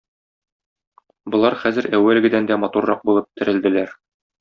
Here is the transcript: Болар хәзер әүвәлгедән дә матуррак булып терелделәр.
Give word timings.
Болар 1.35 1.59
хәзер 1.65 1.91
әүвәлгедән 2.01 2.51
дә 2.55 2.61
матуррак 2.67 3.09
булып 3.13 3.33
терелделәр. 3.41 3.99